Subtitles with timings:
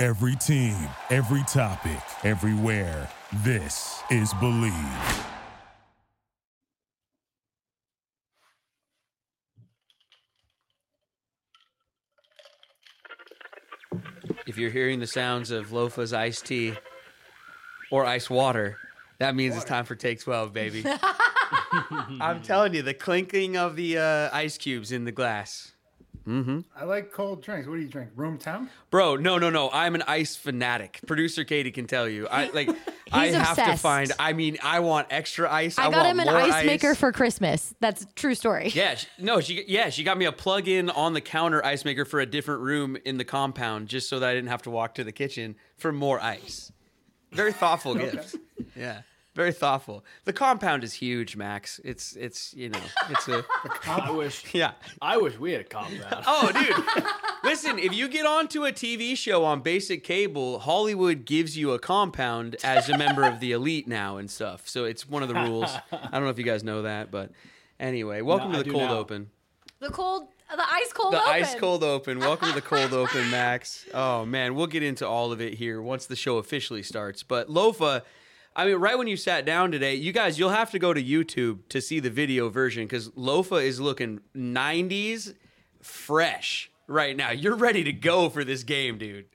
[0.00, 3.06] Every team, every topic, everywhere.
[3.44, 4.72] This is Believe.
[14.46, 16.72] If you're hearing the sounds of Lofa's iced tea
[17.90, 18.78] or ice water,
[19.18, 20.82] that means it's time for take 12, baby.
[22.22, 25.72] I'm telling you, the clinking of the uh, ice cubes in the glass.
[26.26, 26.60] Mm-hmm.
[26.76, 27.68] I like cold drinks.
[27.68, 28.10] What do you drink?
[28.14, 28.70] Room temp?
[28.90, 29.70] Bro, no, no, no.
[29.72, 31.00] I'm an ice fanatic.
[31.06, 32.28] Producer Katie can tell you.
[32.28, 32.70] I like.
[33.12, 34.12] I have to find.
[34.18, 35.78] I mean, I want extra ice.
[35.78, 37.74] I, I got want him an more ice maker for Christmas.
[37.80, 38.68] That's a true story.
[38.68, 42.04] Yeah, she, no, she yeah she got me a plug-in on the counter ice maker
[42.04, 44.94] for a different room in the compound, just so that I didn't have to walk
[44.94, 46.70] to the kitchen for more ice.
[47.32, 48.36] Very thoughtful gift.
[48.76, 49.02] Yeah,
[49.34, 50.04] very thoughtful.
[50.24, 51.80] The compound is huge, Max.
[51.84, 53.44] It's it's you know it's a
[53.86, 54.44] I wish.
[54.54, 54.72] yeah.
[55.00, 56.24] I wish we had a compound.
[56.26, 57.04] Oh, dude.
[57.44, 61.78] Listen, if you get onto a TV show on basic cable, Hollywood gives you a
[61.78, 64.68] compound as a member of the elite now and stuff.
[64.68, 65.70] So it's one of the rules.
[65.92, 67.30] I don't know if you guys know that, but
[67.78, 68.96] anyway, welcome No, to the cold now.
[68.98, 69.30] open.
[69.78, 71.32] The cold, the ice cold The open.
[71.32, 72.18] ice cold open.
[72.18, 73.86] Welcome to the cold open, Max.
[73.94, 77.22] Oh man, we'll get into all of it here once the show officially starts.
[77.22, 78.02] But Lofa,
[78.56, 81.02] I mean, right when you sat down today, you guys, you'll have to go to
[81.02, 85.34] YouTube to see the video version because Lofa is looking 90s
[85.80, 87.30] fresh right now.
[87.30, 89.26] You're ready to go for this game, dude.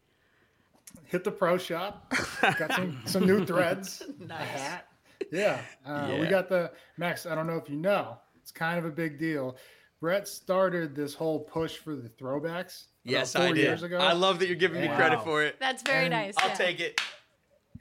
[1.06, 2.14] Hit the pro shop.
[2.42, 4.04] Got some, some new threads.
[4.20, 4.42] nice.
[4.42, 4.88] A hat.
[5.32, 5.62] Yeah.
[5.86, 7.26] Uh, We got the Max.
[7.26, 8.18] I don't know if you know.
[8.42, 9.56] It's kind of a big deal.
[10.02, 12.86] Brett started this whole push for the throwbacks.
[13.04, 13.58] Yes, four I did.
[13.58, 13.98] Years ago.
[13.98, 15.24] I love that you're giving me credit Wow.
[15.24, 15.56] for it.
[15.60, 16.34] That's very And nice.
[16.38, 16.56] I'll yeah.
[16.56, 17.00] take it.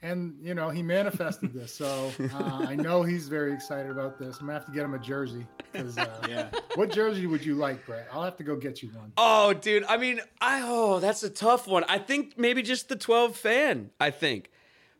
[0.01, 4.37] And you know he manifested this, so uh, I know he's very excited about this.
[4.39, 5.45] I'm gonna have to get him a jersey.
[5.73, 5.83] Uh,
[6.29, 6.49] Yeah.
[6.75, 8.07] What jersey would you like, Brett?
[8.11, 9.11] I'll have to go get you one.
[9.17, 9.83] Oh, dude.
[9.85, 11.83] I mean, I oh, that's a tough one.
[11.89, 13.91] I think maybe just the 12 fan.
[13.99, 14.49] I think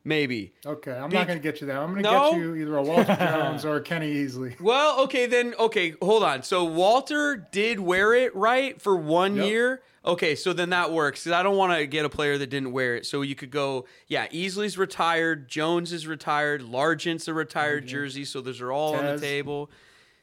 [0.03, 0.53] maybe.
[0.65, 1.77] Okay, I'm Be- not gonna get you that.
[1.77, 2.31] I'm gonna No?
[2.31, 4.59] get you either a Walter Jones or a Kenny Easley.
[4.59, 6.43] Well, okay, then, okay, hold on.
[6.43, 9.45] So Walter did wear it, right, for one Yep.
[9.47, 9.81] year?
[10.05, 11.23] Okay, so then that works.
[11.23, 13.05] 'cause I don't want to get a player that didn't wear it.
[13.07, 18.23] So you could go, yeah, Easley's retired, Jones is retired, Largent's a retired jersey.
[18.25, 19.71] So those are all on the table.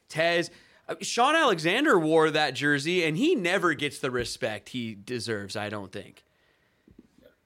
[0.07, 0.49] Tez.
[0.87, 5.67] uh, Shaun Alexander wore that jersey, and he never gets the respect he deserves, I
[5.69, 6.23] don't think.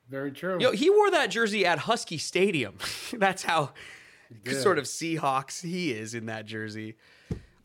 [0.10, 0.58] Very true.
[0.62, 2.78] Yo, he wore that jersey at Husky Stadium.
[3.14, 3.74] That's how
[4.62, 6.96] sort of Seahawks he is in that jersey.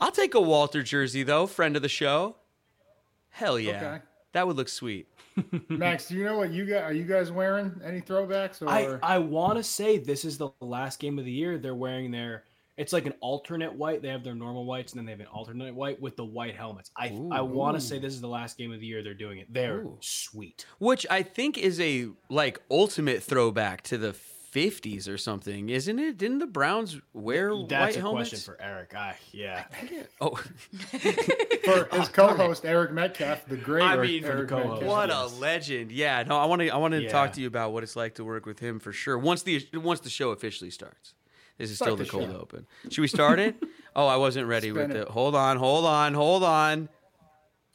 [0.01, 2.37] I'll take a Walter jersey though, friend of the show.
[3.31, 3.77] Hell yeah.
[3.95, 4.05] Okay.
[4.33, 5.07] That would look sweet.
[5.69, 6.85] Max, do you know what you got?
[6.85, 8.69] Are you guys wearing any throwbacks or?
[8.69, 11.59] I, I want to say this is the last game of the year.
[11.59, 12.45] They're wearing their.
[12.79, 14.01] It's like an alternate white.
[14.01, 16.57] They have their normal whites, and then they have an alternate white with the white
[16.57, 16.91] helmets.
[16.97, 19.39] I I want to say this is the last game of the year they're doing
[19.39, 19.53] it.
[19.53, 20.65] They're sweet.
[20.79, 24.15] Which I think is a like ultimate throwback to the
[24.53, 26.19] 50s or something, isn't it?
[26.19, 28.31] Didn't the Browns wear That's white a helmets?
[28.31, 28.93] question for Eric.
[28.95, 29.65] Ah, I yeah.
[30.21, 34.83] oh, for his co-host Eric Metcalf, the great I Eric, mean, Eric co-host.
[34.83, 34.89] Metcalf.
[34.91, 35.91] What a legend!
[35.93, 36.69] Yeah, no, I want to.
[36.69, 37.09] I want to Yeah.
[37.11, 39.19] talk to you about what it's like to work with him for sure.
[39.19, 41.15] Once the once the show officially starts,
[41.59, 42.39] this is Start still the the cold show.
[42.39, 42.67] open.
[42.91, 43.57] Should we start it?
[43.97, 45.01] oh, I wasn't ready Spin with it.
[45.03, 45.09] it.
[45.09, 46.89] Hold on, hold on, hold on.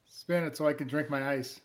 [0.08, 1.60] Spin it so I can drink my ice.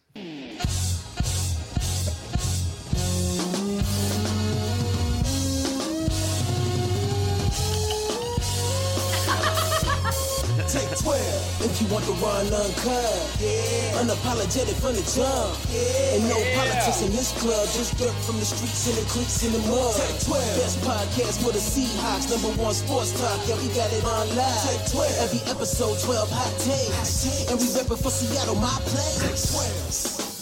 [11.03, 13.11] 12 if you want the run uncut.
[13.43, 13.99] Yeah.
[13.99, 15.59] Unapologetic from the jump.
[15.67, 16.15] Yeah.
[16.15, 17.67] And no politics in this club.
[17.75, 19.99] Just dirt from the streets and the creeks in the mud.
[19.99, 20.63] Take 12.
[20.63, 22.31] Best podcast for the Seahawks.
[22.31, 23.35] Number one sports talk.
[23.51, 24.63] Yeah, we got it on live.
[24.63, 25.27] Take 12.
[25.27, 27.51] Every episode 12 hot takes.
[27.51, 29.19] And we reppin' for Seattle, my place.
[29.27, 30.33] Take 12.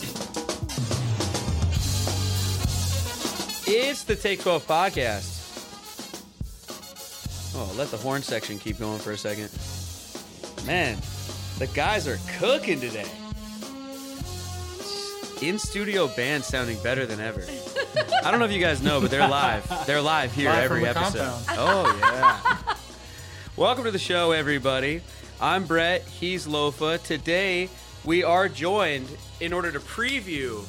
[3.72, 5.40] It's the Take 12 podcast.
[7.56, 9.48] Oh, let the horn section keep going for a second.
[10.66, 10.98] Man,
[11.58, 13.06] the guys are cooking today.
[15.42, 17.42] In studio band sounding better than ever.
[18.22, 19.86] I don't know if you guys know, but they're live.
[19.86, 21.18] They're live here Live every episode.
[21.46, 21.58] compound.
[21.58, 22.74] Oh, yeah.
[23.56, 25.00] Welcome to the show, everybody.
[25.40, 26.02] I'm Brett.
[26.02, 27.02] He's Lofa.
[27.02, 27.70] Today,
[28.04, 29.08] we are joined
[29.40, 30.62] in order to preview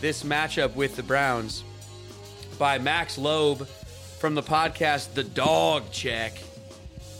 [0.00, 1.62] this matchup with the Browns
[2.58, 3.66] by Max Loeb
[4.18, 6.32] from the podcast The Dawg Check.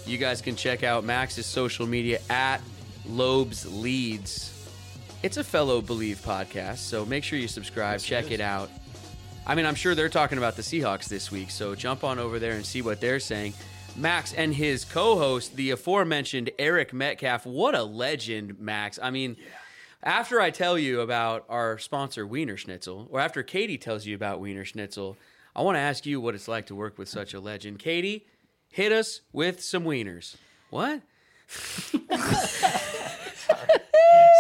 [0.06, 2.60] You guys can check out Max's social media at
[3.08, 4.50] Loeb's Leads.
[5.22, 8.68] It's a fellow Believe podcast, so make sure you subscribe, check it out.
[9.46, 12.38] I mean, I'm sure they're talking about the Seahawks this week, so jump on over
[12.38, 13.54] there and see what they're saying.
[13.96, 17.46] Max and his co host, the aforementioned Eric Metcalf.
[17.46, 18.98] What a legend, Max.
[19.02, 19.36] I mean,
[20.02, 25.16] after I tell you about our sponsor, Wienerschnitzel, or after Katie tells you about Wienerschnitzel,
[25.56, 27.78] I want to ask you what it's like to work with such a legend.
[27.78, 28.26] Katie,
[28.74, 30.34] hit us with some wieners.
[30.70, 31.00] What?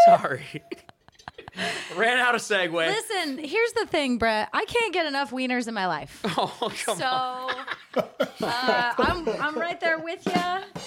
[0.06, 0.42] Sorry.
[1.96, 2.72] Ran out of segue.
[2.72, 4.48] Listen, here's the thing, Brett.
[4.52, 6.20] I can't get enough wieners in my life.
[6.36, 7.54] Oh, come so on.
[8.42, 10.32] uh, I'm I'm right there with you,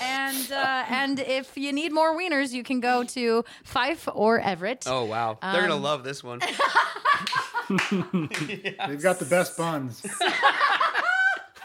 [0.02, 4.84] and uh, and if you need more wieners, you can go to Fife or Everett.
[4.88, 5.38] Oh, wow.
[5.42, 6.40] They're going to Um, love this one.
[7.70, 10.02] They've got the best buns.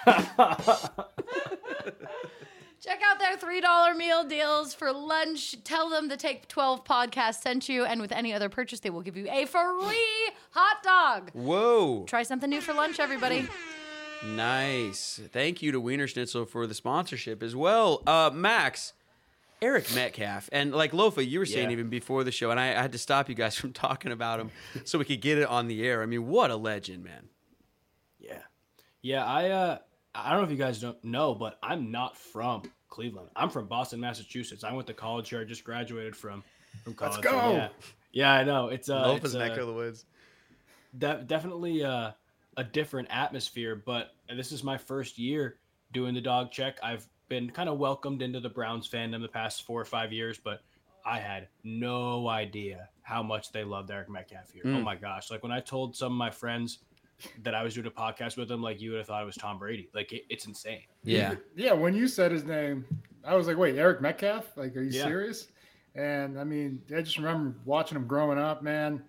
[2.81, 5.55] Check out their three dollar meal deals for lunch.
[5.63, 9.03] Tell them the Take Twelve podcast sent you, and with any other purchase, they will
[9.03, 11.31] give you a free hot dog.
[11.33, 12.05] Whoa.
[12.09, 13.49] Try something new for lunch, everybody.
[14.27, 15.21] Nice.
[15.33, 18.03] Thank you to Wienerschnitzel for the sponsorship as well.
[18.05, 18.95] Uh, Max,
[19.61, 21.73] Eric Metcalf, and like Lofa, you were saying Yeah.
[21.75, 24.41] even before the show, and I, I had to stop you guys from talking about
[24.41, 24.51] him
[24.85, 26.03] so we could get it on the air.
[26.03, 27.29] I mean, what a legend, man.
[28.19, 28.43] Yeah.
[29.03, 29.79] Yeah, I uh
[30.15, 33.29] I don't know if you guys don't know, but I'm not from Cleveland.
[33.35, 34.65] I'm from Boston, Massachusetts.
[34.65, 35.41] I went to college here.
[35.41, 36.43] I just graduated from
[36.85, 37.17] from college.
[37.17, 37.53] Let's so go.
[37.53, 37.69] yeah.
[38.13, 38.69] Yeah, I know.
[38.69, 40.05] It's uh, Lofa's it's, neck uh, of the woods.
[40.99, 42.11] de- definitely uh,
[42.57, 43.75] a different atmosphere.
[43.75, 45.57] But this is my first year
[45.93, 46.79] doing the Dawg Check.
[46.83, 50.39] I've been kind of welcomed into the Browns fandom the past four or five years,
[50.39, 50.61] but
[51.07, 54.63] I had no idea how much they loved Eric Metcalf here.
[54.67, 55.31] Oh my gosh!
[55.31, 56.79] Like when I told some of my friends
[57.43, 59.37] that I was doing a podcast with him, like you would have thought it was
[59.37, 59.89] Tom Brady.
[59.95, 60.83] Like it, it's insane.
[61.05, 61.35] Yeah.
[61.57, 62.85] Yeah, when you said his name,
[63.25, 64.57] I was like, wait, Eric Metcalf?
[64.57, 65.05] Like, are you Yeah.
[65.05, 65.49] serious?
[65.95, 69.03] And I mean, I just remember watching him growing up, man.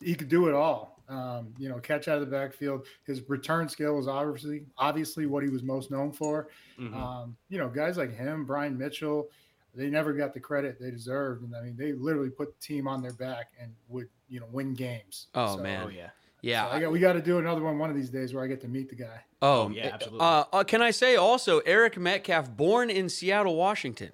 [0.00, 1.02] He could do it all.
[1.08, 2.86] Um, you know, catch out of the backfield.
[3.06, 6.48] His return skill was obviously obviously what he was most known for.
[6.78, 6.94] Mhm.
[6.94, 9.28] Um, you know, guys like him, Brian Mitchell,
[9.74, 11.44] they never got the credit they deserved.
[11.44, 14.46] And I mean, they literally put the team on their back and would, you know,
[14.52, 15.28] win games.
[15.34, 15.84] Oh, So, man.
[15.86, 16.10] oh yeah.
[16.40, 16.68] Yeah.
[16.70, 18.46] so I got, we got to do another one one of these days where I
[18.46, 19.24] get to meet the guy.
[19.42, 20.20] oh, yeah, eh, absolutely.
[20.26, 24.12] Uh, uh, can I say also, Eric Metcalf, born in Seattle, Washington.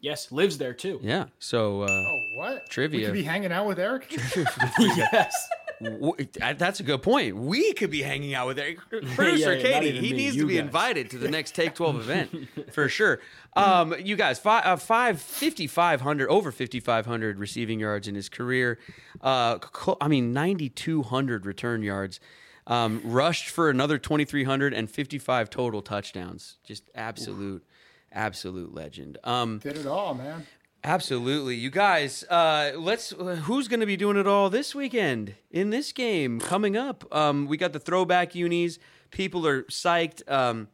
[0.00, 1.00] Yes, lives there too.
[1.02, 1.26] Yeah.
[1.38, 2.54] So, uh, Oh, what?
[2.64, 3.06] We Trivia.
[3.06, 4.06] could be hanging out with Eric?
[4.78, 5.48] yes.
[5.82, 7.36] W- That's a good point.
[7.36, 8.78] We could be hanging out with Eric.
[8.88, 10.64] Producer yeah, not Katie, he me, needs to be guys.
[10.64, 13.20] invited to the next Take 12 event for sure.
[13.56, 18.78] Um, you guys, five, uh, five, 5,500, over 5,500 receiving yards in his career.
[19.20, 19.58] Uh,
[20.00, 22.20] I mean, 9,200 return yards.
[22.66, 26.56] Um, rushed for another 2,355 total touchdowns.
[26.64, 27.62] Just absolute,
[28.10, 29.18] absolute legend.
[29.22, 30.46] Um, Did it all, man.
[30.86, 32.24] Absolutely, you guys.
[32.24, 33.08] Uh, let's.
[33.08, 37.06] Who's going to be doing it all this weekend in this game coming up?
[37.10, 38.78] Um, we got the throwback unis.
[39.10, 40.30] People are psyched.
[40.30, 40.68] Um,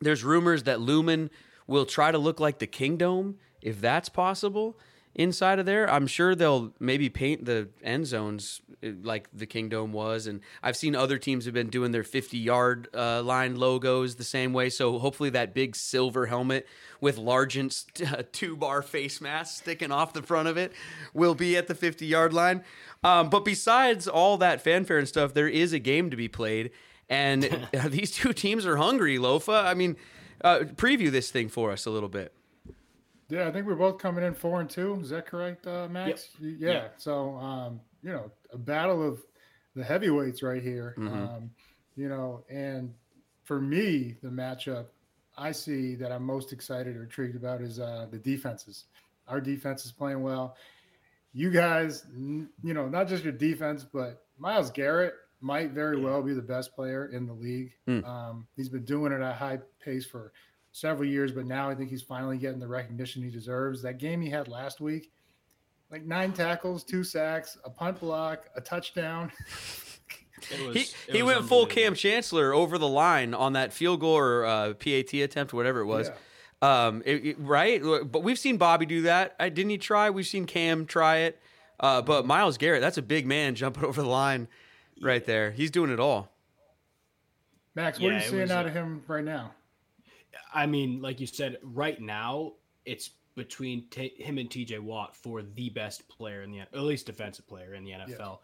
[0.00, 1.28] there's rumors that Lumen
[1.66, 4.78] will try to look like the Kingdom, if that's possible.
[5.14, 9.92] Inside of there, I'm sure they'll maybe paint the end zones uh, like the Kingdom
[9.92, 14.14] was, and I've seen other teams have been doing their 50 yard uh, line logos
[14.16, 14.70] the same way.
[14.70, 16.66] So hopefully that big silver helmet
[17.02, 20.72] with Largent's uh, two bar face mask sticking off the front of it
[21.12, 22.64] will be at the 50 yard line.
[23.04, 26.70] Um, but besides all that fanfare and stuff, there is a game to be played,
[27.10, 27.42] and
[27.88, 29.18] these two teams are hungry.
[29.18, 29.96] Lofa, I mean,
[30.42, 32.32] uh, preview this thing for us a little bit.
[33.28, 34.98] Yeah, I think we're both coming in four and two.
[35.02, 36.28] Is that correct, uh, Max?
[36.40, 36.68] Y- Yeah.
[36.70, 36.94] Yep.
[36.98, 39.20] So, um, you know, a battle of
[39.74, 40.94] the heavyweights right here.
[40.98, 41.10] Mhm.
[41.36, 41.50] Um,
[41.96, 42.94] you know, and
[43.42, 44.86] for me, the matchup
[45.36, 48.84] I see that I'm most excited or intrigued about is uh, the defenses.
[49.28, 50.56] Our defense is playing well.
[51.32, 56.22] You guys, n- you know, not just your defense, but Myles Garrett might very well
[56.22, 57.72] be the best player in the league.
[57.88, 58.06] Mm.
[58.06, 60.32] Um, he's been doing it at a high pace for
[60.72, 63.82] several years, but now I think he's finally getting the recognition he deserves.
[63.82, 65.10] That game he had last week,
[65.90, 69.32] like nine tackles, two sacks, a punt block, a touchdown.
[70.50, 71.66] It was, He, he was went full.
[71.66, 75.86] Kam Chancellor over the line on that field goal or uh, PAT attempt, whatever it
[75.86, 76.10] was.
[76.60, 77.80] Um, it- it- right?
[77.82, 79.34] But we've seen Bobby do that.
[79.40, 80.10] Uh, didn't he try?
[80.10, 81.40] We've seen Kam try it.
[81.80, 84.48] Uh, but Myles Garrett, that's a big man jumping over the line
[85.00, 85.50] right there.
[85.50, 86.28] He's doing it all.
[87.74, 89.52] Max, what Yeah, are you seeing was, out uh, of him right now?
[90.54, 92.52] I mean, like you said, right now
[92.84, 97.06] it's between t- him and TJ Watt for the best player in the at least
[97.06, 98.38] defensive player in the NFL.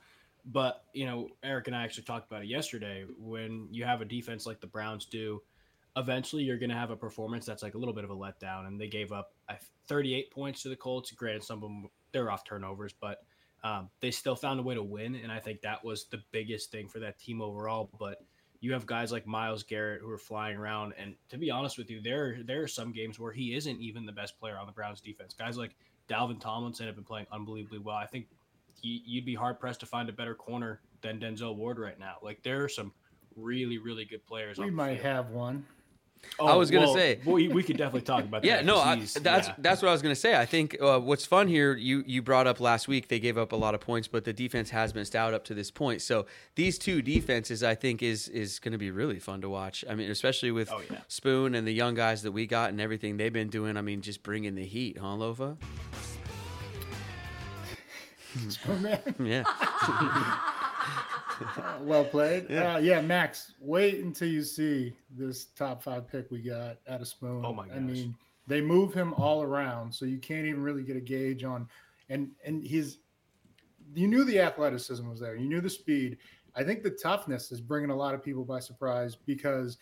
[0.51, 3.05] But you know, Eric and I actually talked about it yesterday.
[3.19, 5.43] When you have a defense like the Browns do,
[5.97, 8.67] eventually you're going to have a performance that's like a little bit of a letdown.
[8.67, 9.35] And they gave up
[9.89, 11.11] 38 points to the Colts.
[11.11, 13.19] Granted, some of them they're off turnovers, but
[13.63, 15.17] um, they still found a way to win.
[15.17, 17.91] And I think that was the biggest thing for that team overall.
[17.99, 18.25] But
[18.61, 21.91] you have guys like Myles Garrett who are flying around, and to be honest with
[21.91, 24.73] you, there there are some games where he isn't even the best player on the
[24.73, 25.35] Browns defense.
[25.35, 25.77] Guys like
[26.09, 27.97] Dalvin Tomlinson have been playing unbelievably well.
[27.97, 28.27] I think
[28.81, 32.17] he, you'd be hard pressed to find a better corner than Denzel Ward right now.
[32.23, 32.93] Like there are some
[33.37, 34.59] really really good players.
[34.59, 35.65] We might have one.
[36.39, 38.49] Oh, I was gonna well, say we, we could definitely talk about that.
[38.49, 39.55] yeah, no, I, that's yeah.
[39.59, 40.37] that's what I was gonna say.
[40.37, 43.53] I think uh, what's fun here, you you brought up last week, they gave up
[43.53, 46.03] a lot of points, but the defense has been stout up to this point.
[46.03, 49.85] So these two defenses, I think, is is going to be really fun to watch.
[49.89, 50.99] I mean, especially with oh, yeah.
[51.09, 53.77] Spoon and the young guys that we got and everything they've been doing.
[53.77, 55.57] I mean, just bringing the heat, huh, Lofa?
[58.49, 59.01] Spoon man.
[59.19, 59.45] Yeah.
[61.81, 62.47] well played.
[62.49, 62.75] Yeah.
[62.75, 63.53] Uh, yeah, Max.
[63.61, 67.45] Wait until you see this top five pick we got out of Spoon.
[67.45, 67.77] Oh my gosh.
[67.77, 68.15] I mean,
[68.47, 71.69] they move him all around, so you can't even really get a gauge on.
[72.09, 72.99] And and he's,
[73.95, 75.37] you knew the athleticism was there.
[75.37, 76.19] You knew the speed.
[76.55, 79.79] I think the toughness is bringing a lot of people by surprise because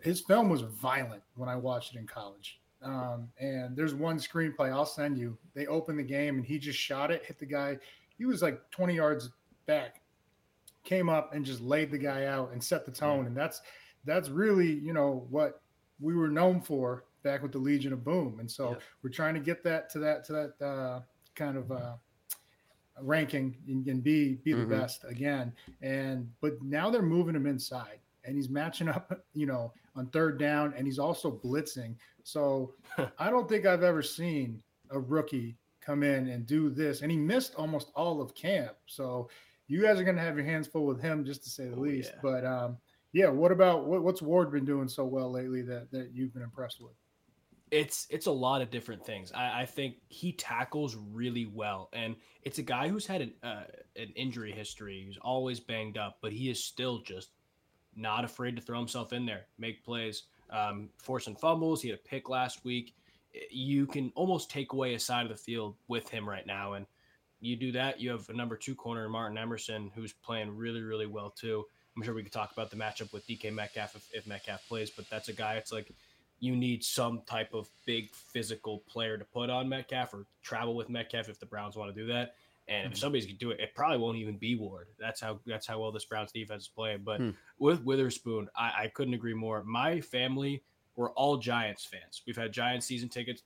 [0.00, 2.60] his film was violent when I watched it in college.
[2.86, 5.36] Um, and there's one screenplay I'll send you.
[5.54, 7.78] They opened the game and he just shot it, hit the guy.
[8.16, 9.30] He was like 20 yards
[9.66, 10.00] back
[10.84, 13.26] came up and just laid the guy out and set the tone.
[13.26, 13.60] And that's
[14.04, 15.60] that's really you know what
[16.00, 18.38] we were known for back with the Legion of Boom.
[18.40, 18.76] And so yeah.
[19.02, 21.00] we're trying to get that to that to that uh,
[21.34, 21.94] kind of uh,
[23.00, 24.70] ranking and, be be the mm-hmm.
[24.70, 25.52] best again.
[25.82, 27.98] And but now they're moving him inside.
[28.26, 31.94] And he's matching up, you know, on third down, and he's also blitzing.
[32.22, 32.74] So
[33.18, 37.02] I don't think I've ever seen a rookie come in and do this.
[37.02, 38.72] And he missed almost all of camp.
[38.86, 39.28] So
[39.68, 41.76] you guys are going to have your hands full with him, just to say the
[41.76, 42.12] oh, least.
[42.14, 42.20] Yeah.
[42.22, 42.76] But um,
[43.12, 46.42] yeah, what about what, what's Ward been doing so well lately that that you've been
[46.42, 46.92] impressed with?
[47.70, 49.32] It's it's a lot of different things.
[49.32, 53.64] I, I think he tackles really well, and it's a guy who's had an uh,
[53.96, 55.04] an injury history.
[55.06, 57.30] He's always banged up, but he is still just
[57.96, 61.82] not afraid to throw himself in there, make plays, um, forcing fumbles.
[61.82, 62.94] He had a pick last week.
[63.50, 66.86] You can almost take away a side of the field with him right now, and
[67.40, 71.06] you do that, you have a number two corner, Martin Emerson, who's playing really, really
[71.06, 71.64] well too.
[71.96, 74.90] I'm sure we could talk about the matchup with DK Metcalf if, if Metcalf plays,
[74.90, 75.54] but that's a guy.
[75.54, 75.92] It's like
[76.40, 80.90] you need some type of big physical player to put on Metcalf or travel with
[80.90, 82.34] Metcalf if the Browns want to do that.
[82.68, 84.88] And if somebody's gonna do it, it probably won't even be Ward.
[84.98, 87.02] That's how that's how well this Browns defense is playing.
[87.04, 87.30] But hmm.
[87.58, 89.62] with Witherspoon, I, I couldn't agree more.
[89.62, 90.62] My family
[90.96, 92.22] were all Giants fans.
[92.26, 93.42] We've had Giants season tickets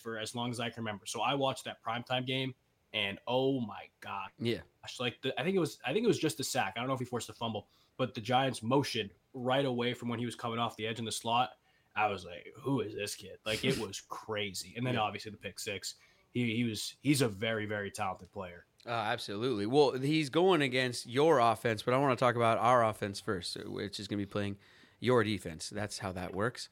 [0.00, 1.06] for as long as I can remember.
[1.06, 2.54] So I watched that primetime game
[2.92, 4.58] and oh my god, yeah,
[4.98, 6.74] like the, I think it was I think it was just the sack.
[6.76, 10.08] I don't know if he forced a fumble, but the Giants motion right away from
[10.08, 11.50] when he was coming off the edge in the slot.
[11.96, 13.38] I was like, who is this kid?
[13.44, 14.74] Like it was crazy.
[14.76, 15.00] And then yeah.
[15.00, 15.96] obviously the pick six.
[16.32, 18.66] He he was he's a very very talented player.
[18.86, 19.66] Uh, absolutely.
[19.66, 23.58] Well, he's going against your offense, but I want to talk about our offense first,
[23.66, 24.56] which is going to be playing
[25.00, 25.68] your defense.
[25.68, 26.68] That's how that works.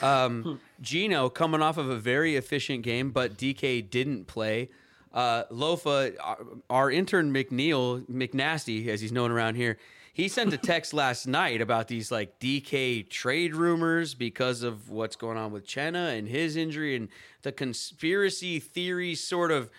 [0.00, 4.68] Um, Geno coming off of a very efficient game, but DK didn't play.
[5.12, 6.38] Uh, Lofa, our,
[6.68, 9.76] our intern McNeil, McNasty, as he's known around here,
[10.12, 15.16] he sent a text last night about these like DK trade rumors because of what's
[15.16, 17.08] going on with Chenna and his injury and
[17.42, 19.70] the conspiracy theory sort of,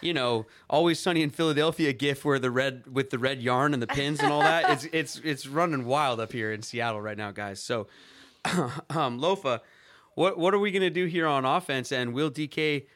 [0.00, 3.82] you know, always sunny in Philadelphia gif where the red with the red yarn and
[3.82, 4.70] the pins and all that.
[4.70, 7.60] It's it's it's running wild up here in Seattle right now, guys.
[7.60, 7.88] So,
[8.44, 9.60] um, Lofa,
[10.14, 11.90] what what are we gonna do here on offense?
[11.90, 12.86] And will DK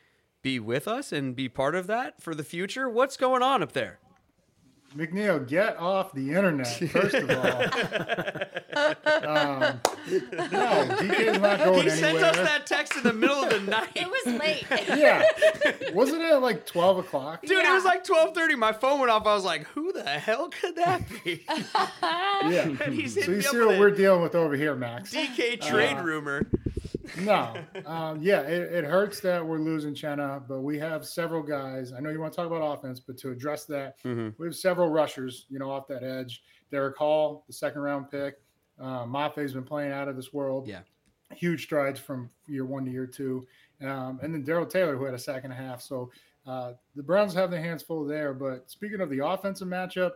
[0.43, 2.88] be with us and be part of that for the future?
[2.88, 3.99] What's going on up there?
[4.97, 7.37] McNeil, get off the internet, first of all.
[9.29, 9.81] um,
[10.50, 11.91] no, DK's not going he anywhere.
[11.91, 13.91] He sent us that text in the middle of the night.
[13.95, 14.65] It was late.
[14.99, 15.23] yeah.
[15.93, 17.43] Wasn't it like 12 o'clock?
[17.43, 17.73] Dude, yeah.
[17.73, 18.57] it was like 12.30.
[18.57, 19.26] My phone went off.
[19.26, 21.45] I was like, who the hell could that be?
[21.47, 22.75] yeah.
[22.79, 23.09] so you
[23.43, 25.15] see what we're dealing with over here, Max.
[25.15, 26.47] DK trade uh, rumor
[27.19, 27.55] no,
[27.87, 31.93] um, yeah, it, it, hurts that we're losing Chenna, but we have several guys.
[31.93, 34.31] I know you want to talk about offense, but to address that, mm-hmm.
[34.39, 36.43] we have several rushers, you know, off that edge.
[36.71, 38.37] Derick Hall, the second round pick.
[38.81, 40.67] Uh, Mafe's been playing out of this world.
[40.67, 40.81] Yeah,
[41.35, 43.47] huge strides from year one to year two,
[43.83, 45.81] um, and then Darrell Taylor, who had a sack and a half.
[45.81, 46.11] So
[46.47, 48.35] uh, the Browns have their hands full there.
[48.35, 50.13] But speaking of the offensive matchup,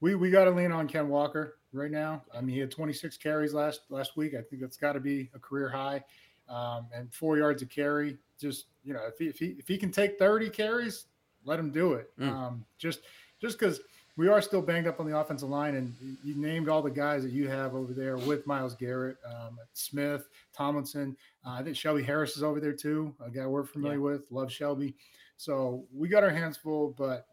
[0.00, 2.22] we we got to lean on Ken Walker right now.
[2.34, 4.34] I mean, he had 26 carries last last week.
[4.34, 6.02] I think that's got to be a career high,
[6.48, 8.18] um, and four yards of carry.
[8.40, 11.06] Just you know, if he, if he if he can take 30 carries,
[11.44, 12.10] let him do it.
[12.18, 12.30] Mm.
[12.30, 13.00] Um, just
[13.40, 13.80] just because
[14.16, 17.22] we are still banged up on the offensive line, and you named all the guys
[17.22, 21.16] that you have over there with Myles Garrett, um, Smith, Tomlinson.
[21.46, 24.04] Uh, I think Shelby Harris is over there too, a guy we're familiar yeah.
[24.04, 24.22] with.
[24.30, 24.94] Love Shelby.
[25.36, 27.26] So we got our hands full, but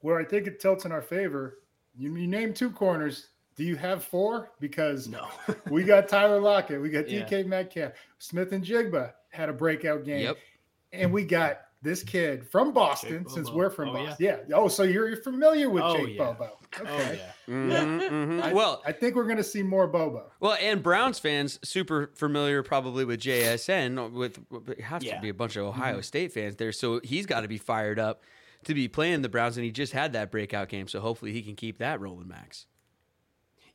[0.00, 1.58] where I think it tilts in our favor,
[1.96, 3.28] you, you name two corners.
[3.58, 4.52] Do you have four?
[4.60, 5.26] Because no,
[5.70, 7.42] we got Tyler Lockett, we got DK yeah.
[7.42, 10.38] Metcalf, Smith-Njigba had a breakout game, yep.
[10.92, 14.16] and we got this kid from Boston, since we're from oh, Boston.
[14.24, 14.36] Yeah.
[14.48, 14.54] yeah.
[14.54, 16.24] Oh, so you're familiar with oh, Jake yeah.
[16.24, 16.50] Bobo.
[16.52, 16.90] Oh, okay.
[16.90, 17.52] Oh, yeah.
[17.52, 18.42] Mm-hmm, mm-hmm.
[18.44, 20.30] I, well, I think we're going to see more Bobo.
[20.38, 24.12] Well, and Browns fans super familiar probably with JSN.
[24.12, 24.38] With
[24.68, 26.02] it has to be a bunch of Ohio mm-hmm.
[26.02, 28.22] State fans there, so he's got to be fired up
[28.64, 30.86] to be playing the Browns, and he just had that breakout game.
[30.86, 32.66] So hopefully he can keep that rolling, Max.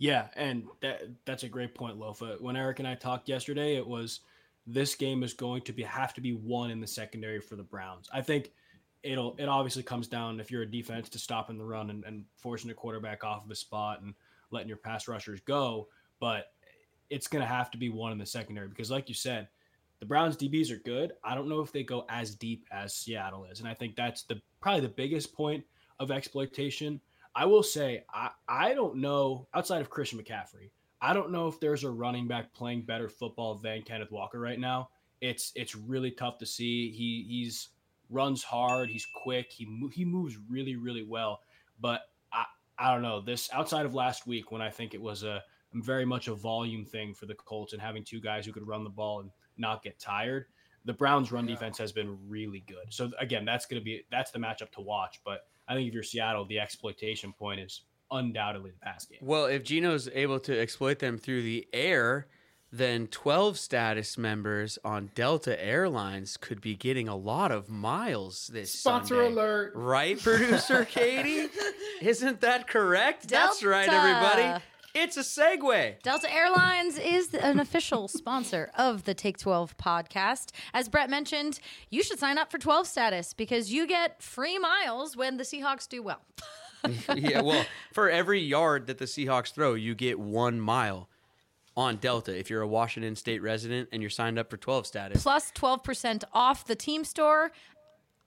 [0.03, 2.41] Yeah, and that that's a great point, Lofa.
[2.41, 4.19] When Eric and I talked yesterday, it was–
[4.67, 7.63] this game is going to be have to be won in the secondary for the
[7.63, 8.09] Browns.
[8.13, 8.51] I think
[9.01, 12.25] it'll it obviously comes down if you're a defense to stopping the run and, and
[12.37, 14.13] forcing a quarterback off of a spot and
[14.51, 15.87] letting your pass rushers go,
[16.19, 16.51] but
[17.09, 19.47] it's to have to be one in the secondary because, like you said,
[19.99, 21.13] the Browns DBs are good.
[21.23, 24.23] I don't know if they go as deep as Seattle is, and I think that's
[24.23, 25.63] the probably the biggest point
[25.99, 27.01] of exploitation.
[27.35, 30.71] I will say I I don't know outside of Christian McCaffrey.
[31.01, 34.59] I don't know if there's a running back playing better football than Kenneth Walker right
[34.59, 34.89] now.
[35.21, 36.91] It's it's really tough to see.
[36.91, 37.69] He he's
[38.09, 38.89] runs hard.
[38.89, 39.51] He's quick.
[39.51, 41.41] He he moves really really well.
[41.79, 42.45] But I
[42.77, 46.05] I don't know this outside of last week when I think it was a very
[46.05, 48.89] much a volume thing for the Colts and having two guys who could run the
[48.89, 50.45] ball and not get tired.
[50.85, 51.55] The Browns' run yeah.
[51.55, 52.91] defense has been really good.
[52.91, 55.21] So again, that's going to be that's the matchup to watch.
[55.25, 59.19] But I think if you're Seattle, the exploitation point is undoubtedly the pass game.
[59.21, 62.27] Well, if Geno's able to exploit them through the air,
[62.71, 68.73] then 12 status members on Delta Airlines could be getting a lot of miles this
[68.73, 69.31] Sponsor Sunday.
[69.31, 69.73] alert.
[69.75, 71.49] Right, producer Katie?
[72.01, 73.27] Isn't that correct?
[73.27, 73.47] Delta.
[73.47, 74.63] That's right, everybody.
[74.93, 76.03] It's a segue.
[76.03, 80.51] Delta Airlines is an official sponsor of the Take 12 podcast.
[80.71, 85.17] As Brett mentioned, you should sign up for 12 status because you get free miles
[85.17, 86.21] when the Seahawks do well.
[87.15, 91.09] yeah, well, for every yard that the Seahawks throw, you get one mile
[91.75, 95.23] on Delta if you're a Washington State resident and you're signed up for 12 status.
[95.23, 97.51] Plus 12% off the team store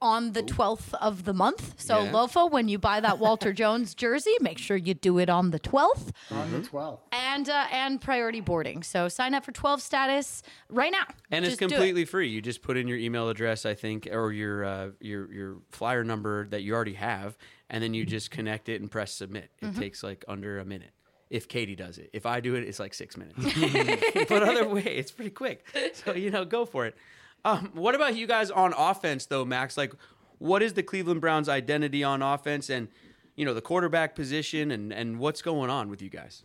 [0.01, 1.79] on the 12th of the month.
[1.79, 2.11] So, yeah.
[2.11, 5.59] Lofa, when you buy that Walter Jones jersey, make sure you do it on the
[5.59, 6.11] 12th.
[6.31, 6.99] On the 12th.
[7.11, 8.83] And uh, and priority boarding.
[8.83, 11.05] So, sign up for 12 status right now.
[11.31, 12.09] And just it's completely it.
[12.09, 12.29] free.
[12.29, 16.03] You just put in your email address, I think, or your uh, your your flyer
[16.03, 17.37] number that you already have,
[17.69, 19.51] and then you just connect it and press submit.
[19.61, 19.79] It mm-hmm.
[19.79, 20.91] takes like under a minute.
[21.29, 23.37] If Katie does it, if I do it, it's like six minutes.
[24.29, 25.65] but other way, it's pretty quick.
[25.93, 26.95] So you know, go for it.
[27.45, 29.77] Um, what about you guys on offense, though, Max?
[29.77, 29.93] Like,
[30.39, 32.87] what is the Cleveland Browns' identity on offense, and
[33.35, 36.43] you know the quarterback position, and and what's going on with you guys?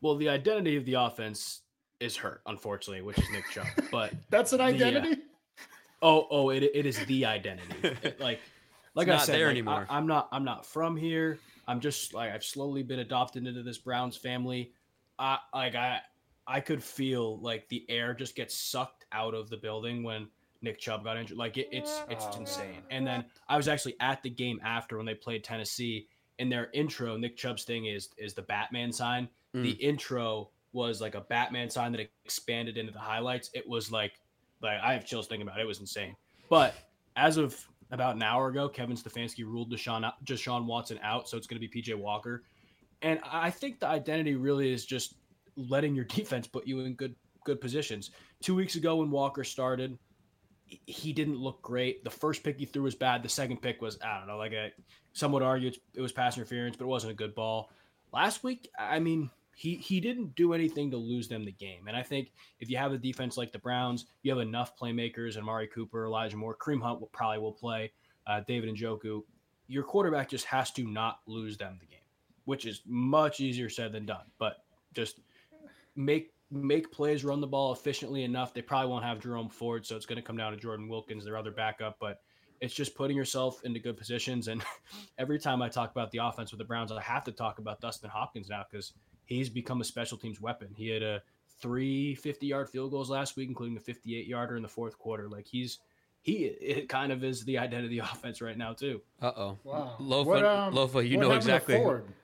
[0.00, 1.62] Well, the identity of the offense
[2.00, 3.66] is hurt, unfortunately, which is Nick Chubb.
[3.90, 5.14] But that's an identity.
[5.14, 7.74] The, uh, oh, oh, it, it is the identity.
[7.82, 8.40] It, like,
[8.94, 9.86] like it's I said, there like, anymore.
[9.88, 10.28] I, I'm not.
[10.32, 11.38] I'm not from here.
[11.68, 14.72] I'm just like I've slowly been adopted into this Browns family.
[15.18, 16.00] I like I
[16.46, 20.28] I could feel like the air just gets sucked out of the building when
[20.62, 21.38] Nick Chubb got injured.
[21.38, 22.82] Like it, it's it's oh, insane.
[22.90, 26.08] And then I was actually at the game after when they played Tennessee.
[26.38, 29.28] In their intro, Nick Chubb's thing is is the Batman sign.
[29.54, 29.62] Mm.
[29.62, 33.50] The intro was like a Batman sign that expanded into the highlights.
[33.54, 34.20] It was like
[34.60, 35.62] like I have chills thinking about it.
[35.62, 36.14] It was insane.
[36.50, 36.74] But
[37.16, 37.58] as of
[37.90, 41.60] about an hour ago, Kevin Stefanski ruled Deshaun just Deshaun Watson out, so it's going
[41.60, 42.44] to be PJ Walker.
[43.02, 45.14] And I think the identity really is just
[45.56, 47.14] letting your defense put you in good
[47.44, 48.10] good positions.
[48.42, 49.98] Two weeks ago when Walker started,
[50.66, 52.04] he didn't look great.
[52.04, 53.22] The first pick he threw was bad.
[53.22, 54.72] The second pick was I don't know, like a
[55.12, 57.70] some would argue it was pass interference, but it wasn't a good ball.
[58.12, 61.88] Last week, I mean, he he didn't do anything to lose them the game.
[61.88, 65.36] And I think if you have a defense like the Browns, you have enough playmakers,
[65.36, 67.92] and Mari Cooper, Elijah Moore, Kareem Hunt will probably will play,
[68.26, 69.22] uh, David Njoku.
[69.68, 72.04] Your quarterback just has to not lose them the game,
[72.44, 74.26] which is much easier said than done.
[74.38, 74.58] But
[74.92, 75.20] just
[75.96, 78.54] make make plays, run the ball efficiently enough.
[78.54, 81.24] They probably won't have Jerome Ford, so it's going to come down to Jordan Wilkins,
[81.24, 81.96] their other backup.
[82.00, 82.20] But
[82.60, 84.48] it's just putting yourself into good positions.
[84.48, 84.64] And
[85.18, 87.80] every time I talk about the offense with the Browns, I have to talk about
[87.80, 88.92] Dustin Hopkins now because
[89.24, 90.68] he's become a special teams weapon.
[90.76, 91.22] He had a
[91.60, 95.28] three 50 yard field goals last week, including a 58 yarder in the fourth quarter.
[95.28, 95.78] Like he's
[96.26, 99.00] he it kind of is the identity of the offense right now too.
[99.22, 99.58] Uh oh.
[99.62, 99.96] Wow.
[100.00, 101.80] Lofa, um, Lofa, you know exactly.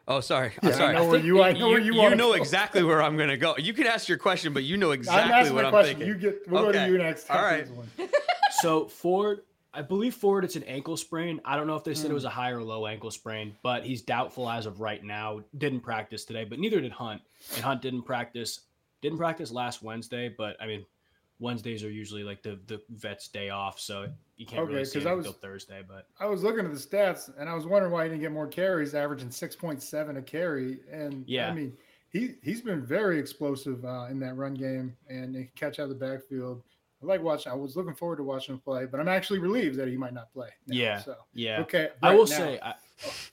[0.08, 0.52] Oh, sorry.
[0.60, 0.96] I'm sorry.
[0.96, 1.40] I know where you.
[1.40, 2.34] I know where you, you, you know go.
[2.34, 3.56] exactly where I'm going to go.
[3.56, 6.00] You can ask your question, but you know exactly I'm what I'm question.
[6.00, 6.20] thinking.
[6.20, 6.50] You get.
[6.50, 6.78] We'll okay.
[6.78, 7.30] go to you next.
[7.30, 7.68] All right.
[8.60, 11.40] so Ford I believe Ford it's an ankle sprain.
[11.44, 13.84] I don't know if they said it was a high or low ankle sprain, but
[13.84, 15.42] he's doubtful as of right now.
[15.56, 17.22] Didn't practice today, but neither did Hunt.
[17.54, 18.62] And Hunt didn't practice
[19.00, 20.84] didn't practice last Wednesday, but I mean
[21.42, 25.00] Wednesdays are usually like the the vet's day off, so you can't Okay, really see
[25.00, 25.82] it was- until Thursday.
[25.86, 28.32] But I was looking at the stats and I was wondering why he didn't get
[28.32, 30.78] more carries, averaging six point seven a carry.
[30.90, 31.50] And Yeah.
[31.50, 31.76] I mean,
[32.10, 35.84] he he's been very explosive uh, in that run game and he can catch out
[35.84, 36.62] of the backfield.
[37.02, 37.50] I like watching.
[37.50, 40.14] I was looking forward to watching him play, but I'm actually relieved that he might
[40.14, 40.50] not play.
[40.68, 40.98] now, Yeah.
[41.00, 41.88] So yeah, okay.
[42.02, 42.74] I will now- say I,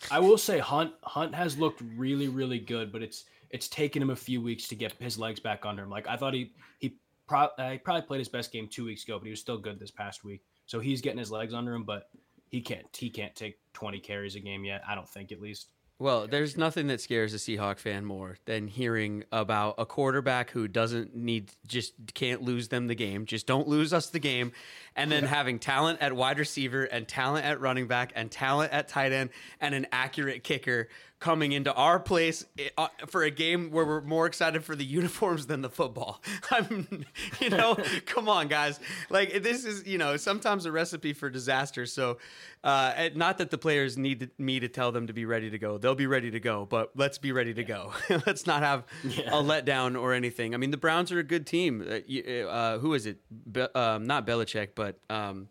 [0.10, 4.10] I will say Hunt Hunt has looked really really good, but it's it's taken him
[4.12, 5.90] a few weeks to get his legs back under him.
[5.90, 6.96] Like I thought he he,
[7.30, 9.58] pro, uh, he probably played his best game two weeks ago, but he was still
[9.58, 10.42] good this past week.
[10.66, 12.10] So he's getting his legs under him, but
[12.50, 14.82] he can't he can't take 20 carries a game yet.
[14.88, 15.68] I don't think at least.
[16.02, 20.66] Well, there's nothing that scares a Seahawk fan more than hearing about a quarterback who
[20.66, 23.26] doesn't need, just can't lose them the game.
[23.26, 24.54] Just don't lose us the game.
[24.96, 28.88] And then having talent at wide receiver and talent at running back and talent at
[28.88, 30.88] tight end and an accurate kicker
[31.20, 32.46] coming into our place
[32.78, 36.22] uh, for a game where we're more excited for the uniforms than the football.
[36.52, 37.06] I'm,
[37.42, 38.80] you know, come on, guys.
[39.10, 41.86] Like this is, you know, sometimes a recipe for disaster.
[41.86, 42.18] So,
[42.64, 45.78] uh, not that the players need me to tell them to be ready to go.
[45.78, 47.94] They'll be ready to go, but let's be ready to go.
[48.26, 48.86] let's not have
[49.28, 50.54] a letdown or anything.
[50.54, 51.82] I mean, the Browns are a good team.
[51.82, 53.18] Uh, uh, who is it?
[53.52, 55.48] Be- um, not Belichick, but um,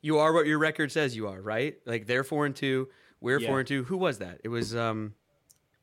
[0.00, 1.76] you are what your record says you are, right?
[1.86, 2.88] Like they're four and two.
[3.22, 3.48] We're Yeah.
[3.48, 3.84] four and two.
[3.84, 4.40] Who was that?
[4.44, 5.14] It was um,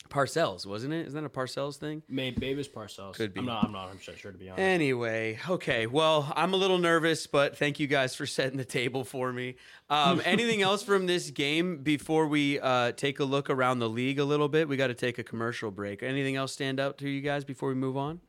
[0.10, 1.08] Parcells, wasn't it?
[1.08, 2.02] Isn't that a Parcells thing?
[2.10, 3.14] Maybe Bavis Parcells.
[3.14, 3.40] Could be.
[3.40, 3.64] I'm not.
[3.66, 3.90] I'm not.
[3.90, 4.60] I'm sure, sure to be honest.
[4.62, 5.86] Anyway, okay.
[5.88, 9.56] Well, I'm a little nervous, but thank you guys for setting the table for me.
[9.90, 14.20] Um, anything else from this game before we uh, take a look around the league
[14.20, 14.68] a little bit?
[14.68, 16.02] We got to take a commercial break.
[16.04, 18.20] Anything else stand out to you guys before we move on?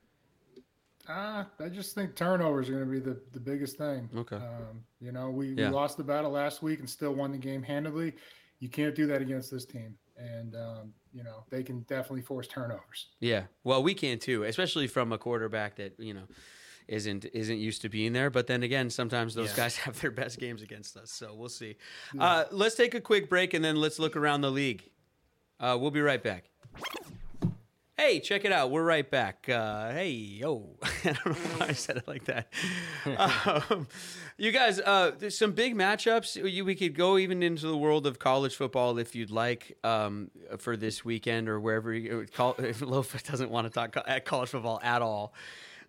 [1.08, 4.08] Uh, I just think turnovers are going to be the, the biggest thing.
[4.16, 4.36] Okay.
[4.36, 5.68] Um, you know, we, Yeah.
[5.70, 8.12] we lost the battle last week and still won the game handedly.
[8.60, 9.96] You can't do that against this team.
[10.16, 13.08] And, um, you know, they can definitely force turnovers.
[13.20, 13.44] Yeah.
[13.64, 16.24] Well, we can too, especially from a quarterback that you know
[16.88, 18.28] isn't isn't used to being there.
[18.30, 19.56] But then again, sometimes those Yeah.
[19.56, 21.10] guys have their best games against us.
[21.10, 21.76] So we'll see.
[22.18, 24.82] Uh, let's take a quick break and then let's look around the league.
[25.58, 26.44] Uh, we'll be right back.
[28.00, 28.70] Hey, check it out.
[28.70, 29.46] We're right back.
[29.46, 30.70] Uh, hey, yo.
[30.82, 32.50] I don't know why I said it like that.
[33.70, 33.88] um,
[34.38, 36.50] you guys, uh, there's some big matchups.
[36.50, 40.30] You, we could go even into the world of college football if you'd like um,
[40.56, 42.54] for this weekend or wherever you call.
[42.58, 45.34] If Lofa doesn't want to talk at college football at all.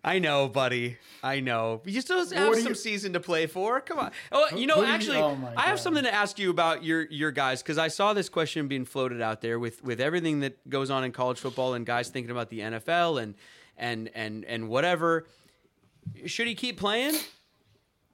[0.04, 0.96] I know, buddy.
[1.22, 1.80] I know.
[1.84, 3.80] You still have what some you- season to play for.
[3.80, 4.10] Come on.
[4.32, 7.62] Oh, you know, actually, oh I have something to ask you about your your guys
[7.62, 11.04] because I saw this question being floated out there with with everything that goes on
[11.04, 13.34] in college football and guys thinking about the NFL and
[13.76, 15.26] and and and whatever.
[16.26, 17.14] Should he keep playing?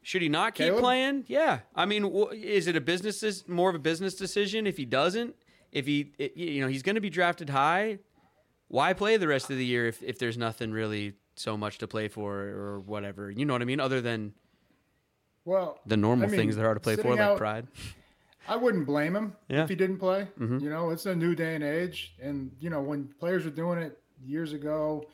[0.03, 0.81] Should he not keep Caleb?
[0.81, 1.25] playing?
[1.27, 1.61] Yeah.
[1.75, 5.35] I mean, is it a business more of a business decision if he doesn't?
[5.73, 7.99] If he you know, he's going to be drafted high.
[8.69, 11.87] Why play the rest of the year if if there's nothing really so much to
[11.89, 13.31] play for or whatever?
[13.31, 13.81] You know what I mean?
[13.81, 14.35] Other than
[15.45, 17.67] Well, the normal I mean, things there are to play for, sitting like pride.
[18.49, 19.57] I wouldn't blame him Yeah.
[19.57, 19.63] Mm-hmm.
[19.65, 20.29] if he didn't play.
[20.39, 23.79] You know, it's a new day and age, and you know when players were doing
[23.79, 25.05] it years ago,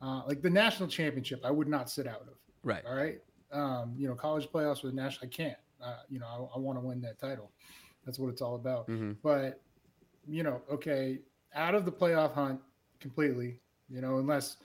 [0.00, 2.28] uh, like the national championship, I would not sit out of.
[2.62, 2.84] Right.
[2.86, 3.20] All right.
[3.52, 5.56] Um, you know, college playoffs with national, I can't.
[5.82, 7.50] Uh, you know, I, I want to win that title.
[8.04, 8.88] That's what it's all about.
[8.88, 9.16] Mhm.
[9.22, 9.60] But
[10.28, 11.18] you know, okay,
[11.54, 12.60] out of the playoff hunt
[13.00, 13.60] completely.
[13.88, 14.56] You know, unless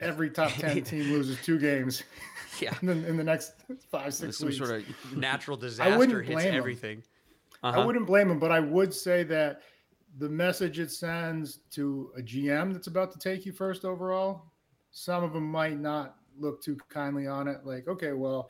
[0.00, 2.02] every top ten team loses two games
[2.60, 2.74] Yeah.
[2.82, 3.52] in the, in the next
[3.90, 4.58] five six Some weeks.
[4.58, 6.54] sort of natural disaster wouldn't hits blame him.
[6.58, 7.02] everything.
[7.62, 7.86] I Uh-huh.
[7.86, 9.62] wouldn't blame him, but I would say that
[10.18, 14.50] the message it sends to a GM that's about to take you first overall,
[14.90, 17.64] some of them might not look too kindly on it.
[17.64, 18.48] Like, okay, well,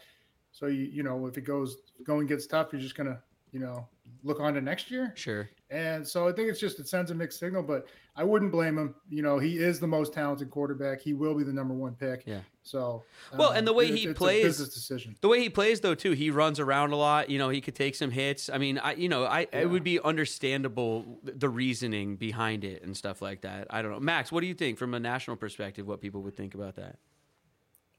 [0.53, 3.21] so you you know if it goes going gets tough, you're just gonna
[3.53, 3.87] you know
[4.23, 5.13] look on to next year.
[5.17, 5.49] Sure.
[5.71, 8.79] And so I think it's just it sends a mixed signal, but I wouldn't blame
[8.79, 8.95] him.
[9.11, 11.01] You know, he is the most talented quarterback.
[11.01, 12.23] He will be the number one pick.
[12.27, 12.41] Yeah.
[12.63, 13.05] So
[13.37, 15.17] Well, and the um, way it's- he it's a plays- business decision.
[15.21, 17.29] The way he plays, though, too, he runs around a lot.
[17.31, 18.49] You know, he could take some hits.
[18.49, 22.97] I mean, I, you know, I it would be understandable the reasoning behind it and
[22.97, 23.67] stuff like that.
[23.71, 24.33] I don't know, Max.
[24.33, 25.87] What do you think from a national perspective?
[25.87, 26.97] What people would think about that?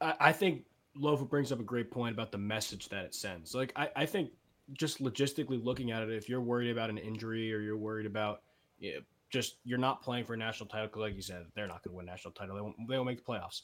[0.01, 0.63] I, I think
[0.97, 3.53] Lofa brings up a great point about the message that it sends.
[3.53, 4.31] Like, I, I think
[4.73, 8.41] just logistically looking at it, if you're worried about an injury or you're worried about
[8.77, 11.83] you know, just you're not playing for a national title, like you said, they're not
[11.83, 12.55] going to win a national title.
[12.55, 13.61] They won't, they won't make the playoffs.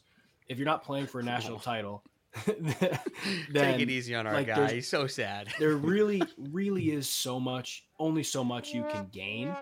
[0.48, 2.04] If you're not playing for a national title,
[2.48, 3.00] then
[3.54, 4.74] Take it easy on our like, guy.
[4.74, 5.54] He's so sad.
[5.60, 9.56] there really really is so much only so much you can gain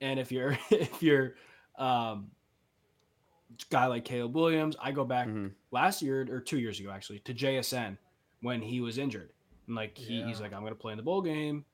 [0.00, 1.34] and if you're if you're
[1.78, 2.30] um
[3.50, 5.52] a guy like caleb williams i go back Mhm.
[5.72, 7.96] last year or two years ago actually to jsn
[8.40, 9.32] when he was injured
[9.66, 11.64] And like he, he's like, I'm gonna play in the bowl game.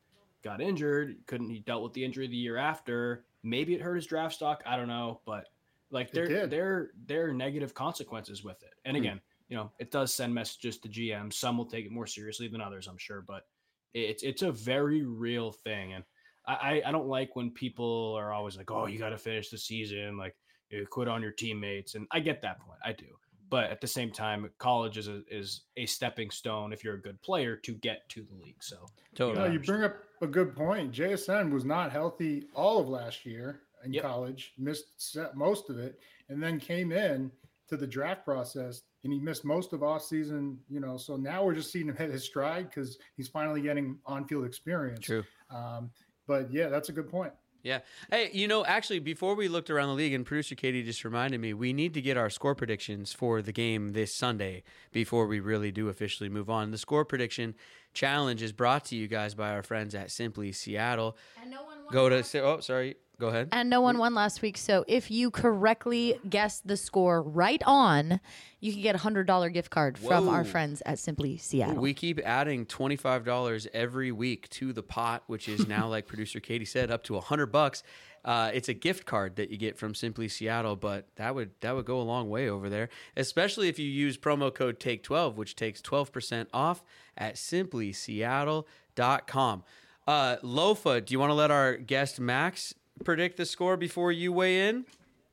[0.42, 3.24] Got injured, couldn't he dealt with the injury the year after.
[3.44, 4.62] Maybe it hurt his draft stock.
[4.66, 5.48] I don't know, but
[5.90, 8.74] like there there there are negative consequences with it.
[8.84, 9.02] And hmm.
[9.02, 11.32] again, you know, it does send messages to GM.
[11.32, 13.46] Some will take it more seriously than others, I'm sure, but
[13.94, 15.92] it's it's a very real thing.
[15.92, 16.04] And
[16.46, 19.50] I, I- I don't like when people are always like, oh, you got to finish
[19.50, 20.34] the season, like
[20.70, 21.94] you quit on your teammates.
[21.94, 22.78] And I get that point.
[22.84, 23.06] I do.
[23.52, 27.00] But at the same time, college is a, is a stepping stone if you're a
[27.00, 28.62] good player to get to the league.
[28.62, 29.46] So Totally.
[29.46, 30.90] No, you bring up a good point.
[30.90, 34.04] JSN was not healthy all of last year in Yep.
[34.04, 37.30] college, missed set most of it, and then came in
[37.68, 40.58] to the draft process and he missed most of off season.
[40.70, 43.98] You know, so now we're just seeing him hit his stride because he's finally getting
[44.06, 45.04] on field experience.
[45.04, 45.24] True.
[45.50, 45.90] Um,
[46.26, 47.34] but yeah, that's a good point.
[47.62, 47.80] Yeah.
[48.10, 51.40] Hey, you know, actually, before we looked around the league, and producer Katie just reminded
[51.40, 55.38] me, we need to get our score predictions for the game this Sunday before we
[55.38, 56.72] really do officially move on.
[56.72, 57.54] The score prediction
[57.94, 61.16] challenge is brought to you guys by our friends at Simply Seattle.
[61.40, 62.96] And no one Go to oh, sorry.
[63.22, 63.48] Go ahead.
[63.52, 64.58] And no one won last week.
[64.58, 68.18] So if you correctly guess the score right on,
[68.58, 71.80] you can get a hundred dollar gift card from our friends at Simply Seattle.
[71.80, 76.08] We keep adding twenty five dollars every week to the pot, which is now, like
[76.08, 77.84] producer Katie said, up to a hundred bucks.
[78.24, 81.76] Uh, it's a gift card that you get from Simply Seattle, but that would that
[81.76, 85.38] would go a long way over there, especially if you use promo code Take Twelve,
[85.38, 86.82] which takes twelve percent off
[87.16, 89.62] at SimplySeattle.com.
[90.04, 92.74] Uh, Lofa, do you want to let our guest Max
[93.04, 94.84] predict the score before you weigh in?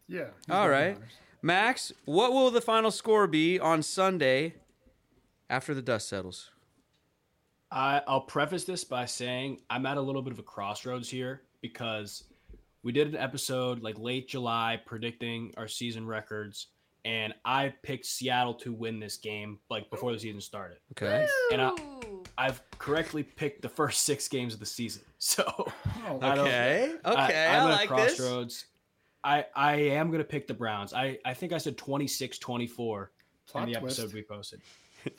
[0.07, 0.21] Yeah.
[0.21, 0.31] All right.
[0.49, 1.11] All got the right, honors.
[1.41, 4.55] Max, what will the final score be on Sunday
[5.49, 6.51] after the dust settles?
[7.71, 11.43] I, I'll preface this by saying I'm at a little bit of a crossroads here
[11.61, 12.23] because
[12.83, 16.67] we did an episode like late July predicting our season records,
[17.05, 20.77] and I picked Seattle to win this game like before the season started.
[20.91, 21.27] Okay.
[21.51, 21.71] And I,
[22.37, 25.03] I've correctly picked the first six games of the season.
[25.21, 25.43] So
[26.07, 26.93] Oh, I don't- Okay.
[27.05, 27.15] Okay.
[27.15, 28.15] I, am at a like this.
[28.17, 28.65] crossroads.
[29.21, 30.93] I, I am going to pick the Browns.
[30.93, 33.11] I, I think I said 26 24
[33.47, 33.99] Plot in the twist.
[33.99, 34.61] episode we posted.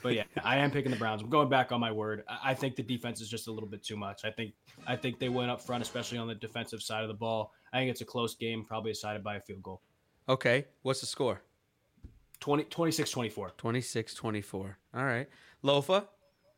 [0.02, 1.20] But yeah, I am picking the Browns.
[1.22, 2.24] I'm going back on my word.
[2.28, 4.24] I, I think the defense is just a little bit too much.
[4.24, 4.52] I think
[4.86, 7.52] I think they went up front, especially on the defensive side of the ball.
[7.72, 9.80] I think it's a close game, probably decided by a field goal.
[10.28, 10.66] Okay.
[10.82, 11.42] What's the score?
[12.40, 13.50] 20, 26 24.
[13.56, 14.78] 26 24.
[14.94, 15.28] All right.
[15.64, 16.06] Lofa?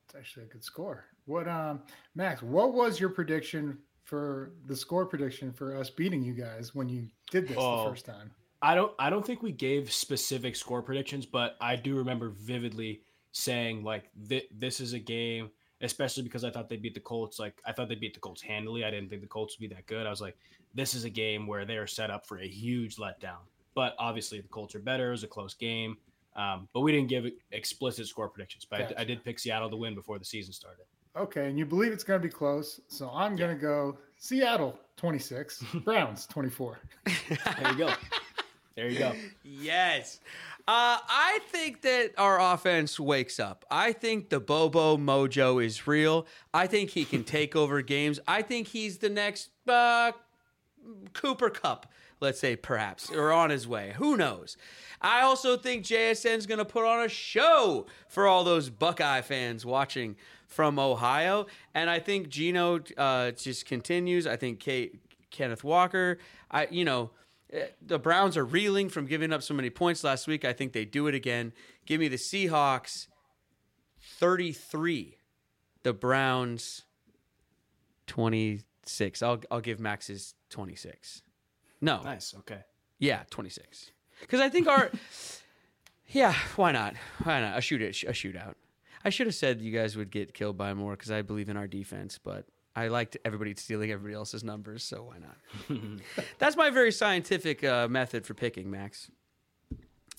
[0.05, 1.05] It's actually a good score.
[1.27, 1.83] What, um,
[2.15, 2.43] Max?
[2.43, 7.07] What was your prediction for the score prediction for us beating you guys when you
[7.31, 7.85] did this Oh.
[7.85, 8.31] the first time?
[8.65, 13.03] I don't I don't think we gave specific score predictions, but I do remember vividly
[13.33, 17.41] saying like th- this is a game, especially because I thought they beat the Colts.
[17.41, 18.85] Like I thought they beat the Colts handily.
[18.85, 20.07] I didn't think the Colts would be that good.
[20.07, 20.37] I was like,
[20.75, 23.43] this is a game where they are set up for a huge letdown.
[23.75, 25.09] But obviously the Colts are better.
[25.09, 25.97] It was a close game.
[26.35, 28.67] Um, but we didn't give explicit score predictions.
[28.69, 29.01] But I, Gotcha.
[29.01, 30.85] I did pick Seattle to win before the season started.
[31.15, 34.79] Okay, and you believe it's going to be close, so I'm going to go Seattle
[34.97, 36.79] 26, Browns 24.
[37.59, 37.93] There you go.
[38.77, 39.13] there you go.
[39.45, 40.21] Yes.
[40.61, 43.67] Uh, I think that our offense wakes up.
[43.71, 46.27] I think the Bobo mojo is real.
[46.55, 48.19] I think he can take over games.
[48.27, 50.13] I think he's the next uh,
[51.13, 51.87] Cooper Kupp,
[52.23, 53.93] let's say, perhaps, or on his way.
[53.97, 54.57] Who knows?
[55.01, 59.67] I also think JSN's going to put on a show for all those Buckeye fans
[59.67, 61.47] watching from Ohio.
[61.75, 64.27] And I think Geno uh, just continues.
[64.27, 66.19] I think Kate, Kenneth Walker,
[66.51, 67.11] I, you know,
[67.53, 70.45] eh, the Browns are reeling from giving up so many points last week.
[70.45, 71.53] I think they do it again.
[71.85, 73.09] Give me the Seahawks
[74.01, 75.17] 33,
[75.83, 76.85] the Browns
[78.07, 79.23] 26.
[79.23, 81.23] I'll, I'll give Max's 26.
[81.83, 82.01] No.
[82.03, 82.35] Nice.
[82.39, 82.61] Okay.
[82.99, 83.91] Yeah, 26.
[84.21, 84.91] Because I think our.
[86.09, 86.95] yeah, why not?
[87.25, 87.59] Why not?
[87.59, 88.55] A shoot a shootout.
[89.05, 91.57] I should have said you guys would get killed by more because I believe in
[91.57, 96.01] our defense, but I liked everybody stealing everybody else's numbers, so why not?
[96.39, 99.11] That's my very scientific uh, method for picking, Max.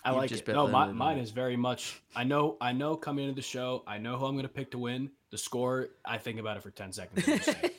[0.06, 0.54] I You've like just it.
[0.54, 2.02] No, my, mine is very much.
[2.16, 2.58] I know.
[2.60, 2.96] I know.
[2.96, 5.12] Coming into the show, I know who I'm going to pick to win.
[5.32, 7.28] The score, I think about it for ten seconds.
[7.28, 7.72] I'm just saying,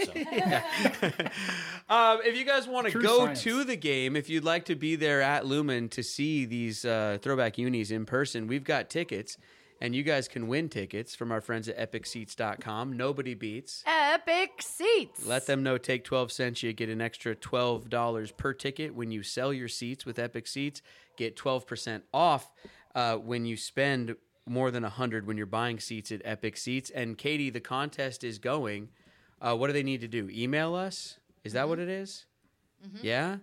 [1.01, 1.11] so.
[1.95, 3.43] Um, if you guys want to go science.
[3.43, 7.19] to the game, if you'd like to be there at Lumen to see these uh,
[7.21, 9.37] throwback unis in person, we've got tickets,
[9.85, 12.97] and you guys can win tickets from our friends at EpicSeats.com.
[12.97, 13.85] Nobody beats.
[13.87, 15.27] Epic seats.
[15.27, 16.63] Let them know take 12 cents.
[16.63, 20.81] You get an extra $12 per ticket when you sell your seats with Epic Seats.
[21.19, 22.51] Get 12% off
[22.95, 24.17] uh, when you spend
[24.47, 26.89] more than 100 when you're buying seats at Epic Seats.
[26.89, 28.89] And Katie, the contest is going.
[29.39, 30.31] Uh, what do they need to do?
[30.33, 31.19] Email us?
[31.45, 32.25] Is that what it is?
[33.03, 33.37] Yeah?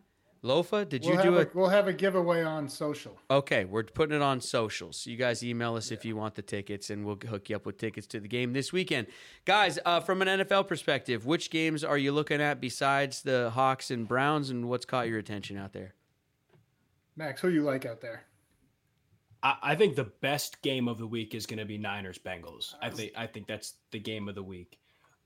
[0.43, 1.51] Lofa, did you We'll do have it?
[1.53, 3.15] a, we'll have a giveaway on social.
[3.29, 4.97] Okay, we're putting it on socials.
[4.97, 7.65] So you guys email us if you want the tickets, and we'll hook you up
[7.67, 9.05] with tickets to the game this weekend.
[9.45, 13.91] Guys, uh, from an NFL perspective, which games are you looking at besides the Hawks
[13.91, 15.93] and Browns, and what's caught your attention out there?
[17.15, 18.23] Max, who you like out there?
[19.43, 22.73] I, I think the best game of the week is going to be Niners Bengals.
[22.81, 24.79] I think I think that's the game of the week.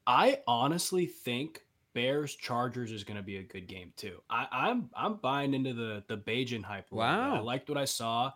[0.07, 1.61] I honestly think
[1.95, 4.21] Bears Chargers is going to be a good game too.
[4.29, 6.91] I, I'm I'm buying into the the Bagent hype.
[6.91, 7.19] a little bit.
[7.19, 7.35] Wow.
[7.37, 8.31] I liked what I saw.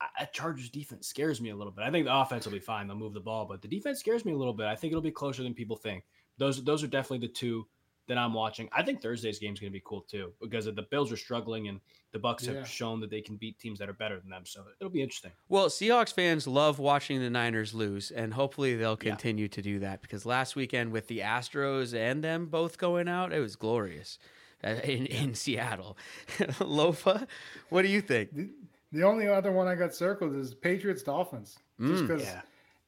[0.00, 1.82] I- Chargers defense scares me a little bit.
[1.84, 2.86] I think the offense will be fine.
[2.86, 4.66] They'll move the ball, but the defense scares me a little bit.
[4.66, 6.04] I think it'll be closer than people think.
[6.38, 7.66] Those those are definitely the two
[8.10, 8.68] that I'm watching.
[8.72, 11.68] I think Thursday's game is going to be cool too because the Bills are struggling
[11.68, 11.80] and
[12.12, 12.54] the Bucs Yeah.
[12.54, 14.44] have shown that they can beat teams that are better than them.
[14.44, 15.30] So it'll be interesting.
[15.48, 19.10] Well, Seahawks fans love watching the Niners lose, and hopefully they'll Yeah.
[19.10, 23.32] continue to do that because last weekend with the Astros and them both going out,
[23.32, 24.18] it was glorious
[24.64, 25.96] uh, in, in Seattle.
[26.58, 27.26] Lofa,
[27.68, 28.34] what do you think?
[28.34, 28.50] The,
[28.92, 31.58] the only other one I got circled is Patriots Dolphins.
[31.80, 32.08] Just Mm.
[32.08, 32.40] because, Yeah.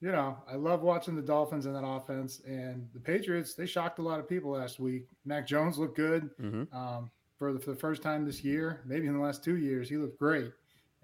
[0.02, 2.40] You know, I love watching the Dolphins in that offense.
[2.44, 5.06] And the Patriots, they shocked a lot of people last week.
[5.24, 6.74] Mac Jones looked good Mhm.
[6.74, 9.88] um, for, the, for the first time this year, maybe in the last two years.
[9.88, 10.50] He looked great.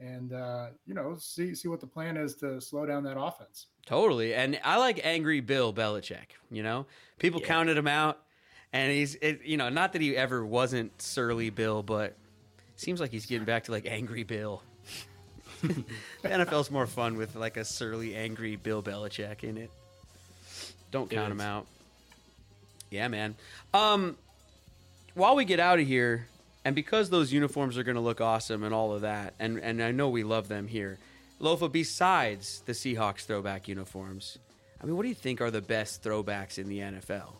[0.00, 3.66] And, uh, you know, see, see what the plan is to slow down that offense.
[3.86, 4.34] Totally.
[4.34, 6.86] And I like angry Bill Belichick, you know?
[7.18, 8.22] People counted him out
[8.72, 12.16] and he's it, you know, not that he ever wasn't surly Bill, but
[12.68, 14.62] it seems like he's getting back to like angry Bill.
[16.22, 19.70] the NFL's more fun with like a surly angry Bill Belichick in it.
[20.90, 21.66] Don't count him out.
[22.90, 23.34] Yeah, man.
[23.74, 24.16] Um
[25.14, 26.26] while we get out of here
[26.64, 29.82] and because those uniforms are going to look awesome and all of that and and
[29.82, 30.98] I know we love them here.
[31.40, 34.38] Lofa, besides the Seahawks throwback uniforms,
[34.80, 37.34] I mean, what do you think are the best throwbacks in the NFL?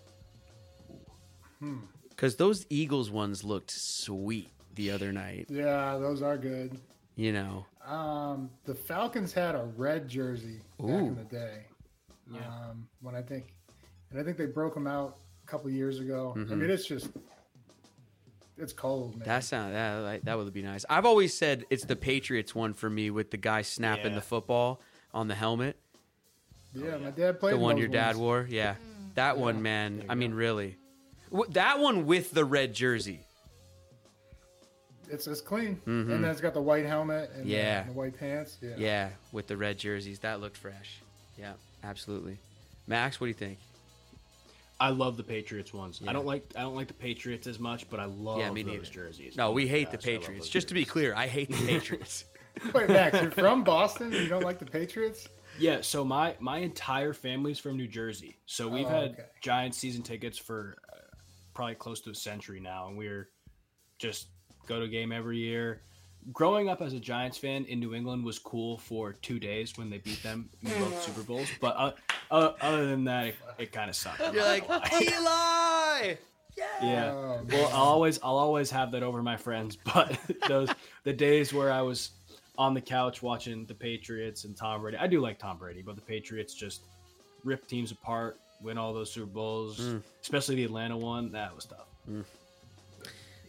[2.10, 5.46] Because those Eagles ones looked sweet the other night.
[5.48, 6.78] Yeah, those are good.
[7.16, 11.64] You know, Um, the Falcons had a red jersey back in the day.
[12.34, 13.54] Um, when I think,
[14.10, 16.34] and I think they broke them out a couple years ago.
[16.36, 17.08] I mean, it's just,
[18.58, 19.26] it's cold, man.
[19.26, 20.84] that sound that like, that would be nice.
[20.90, 24.16] I've always said it's the Patriots one for me with the guy snapping Yeah.
[24.16, 24.80] the football
[25.14, 25.78] on the helmet.
[26.74, 28.18] yeah, my dad played the one those your dad ones.
[28.18, 28.46] wore.
[28.50, 28.74] Yeah,
[29.14, 30.04] that one, man.
[30.10, 30.76] I mean, really,
[31.50, 33.20] that one with the red jersey.
[35.10, 37.50] It's it's clean, and then it's got the white helmet and the- Mm-hmm.
[37.50, 37.82] Yeah.
[37.84, 38.58] the, white pants.
[38.60, 38.70] Yeah.
[38.76, 41.00] Yeah, with the red jerseys, that looked fresh.
[41.38, 41.52] Yeah,
[41.84, 42.38] absolutely.
[42.86, 43.58] Max, what do you think?
[44.80, 46.00] I love the Patriots ones.
[46.02, 46.10] Yeah.
[46.10, 48.62] I don't like I don't like the Patriots as much, but I love Yeah, me
[48.62, 48.84] those neither.
[48.84, 49.36] jerseys.
[49.36, 50.44] No, we my hate the gosh, I Patriots.
[50.46, 52.24] those Just to be clear, I hate the Patriots.
[52.74, 54.12] Wait, Max, you're from Boston.
[54.12, 55.28] You don't like the Patriots?
[55.58, 58.36] Yeah, so my my entire family's from New Jersey.
[58.46, 59.22] So we've Oh, had okay.
[59.42, 60.96] Giants season tickets for uh,
[61.54, 63.28] probably close to a century now, and we're
[63.98, 64.28] just
[64.68, 65.80] go to a game every year.
[66.32, 69.88] Growing up as a Giants fan in New England was cool for two days when
[69.88, 71.92] they beat them in both Super Bowls, but uh,
[72.30, 74.20] uh, other than that, it, it kind of sucked.
[74.34, 74.68] You're like
[75.02, 76.14] Eli.
[76.82, 77.12] Yeah.
[77.12, 80.68] Oh, well, I'll always I'll always have that over my friends, but those
[81.04, 82.10] the days where I was
[82.58, 84.96] on the couch watching the Patriots and Tom Brady.
[84.96, 86.80] I do like Tom Brady, but the Patriots just
[87.44, 89.78] rip teams apart, win all those Super Bowls,
[90.20, 91.30] especially the Atlanta one.
[91.30, 91.86] That was tough.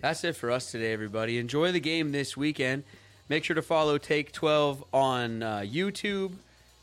[0.01, 1.37] That's it for us today, everybody.
[1.37, 2.83] Enjoy the game this weekend.
[3.27, 6.33] Make sure to follow Take 12 on uh, YouTube,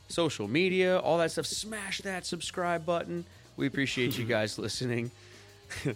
[0.08, 1.46] social media, all that stuff.
[1.46, 3.24] Smash that subscribe button.
[3.56, 5.10] We appreciate you guys listening.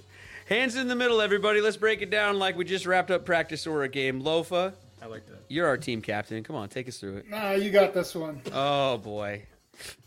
[0.48, 1.60] Hands in the middle, everybody.
[1.60, 4.22] Let's break it down like we just wrapped up practice or a game.
[4.22, 5.44] Lofa, I like that.
[5.48, 6.42] you're our team captain.
[6.42, 7.28] Come on, take us through it.
[7.30, 8.40] Nah, you got this one.
[8.52, 9.44] Oh, boy.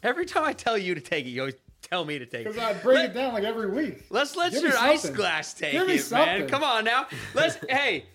[0.02, 2.58] Every time I tell you to take it, you always tell me to take Because.
[2.58, 4.06] I break Let- it down like every week.
[4.10, 6.48] Let's let Give me your ice glass take Give me it, man.
[6.48, 7.08] Come on now.
[7.34, 8.06] Let's hey.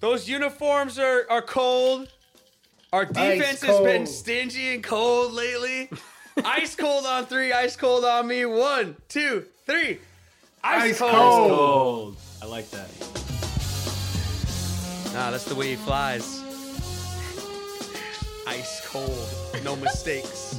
[0.00, 2.08] Those uniforms are, are cold.
[2.92, 5.88] Our defense has been stingy and cold lately.
[6.44, 8.44] ice cold on three, ice cold on me.
[8.44, 9.98] One, two, three.
[10.64, 11.12] Ice, Ice cold.
[11.12, 12.16] cold.
[12.42, 12.88] I like that.
[15.14, 16.42] Nah, that's the way he flies.
[18.46, 19.28] ice cold.
[19.62, 20.58] No mistakes.